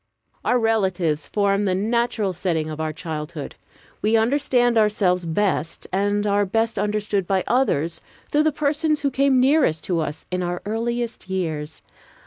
[0.43, 3.53] Our relatives form the natural setting of our childhood.
[4.01, 8.01] We understand ourselves best and are best understood by others
[8.31, 11.83] through the persons who came nearest to us in our earliest years.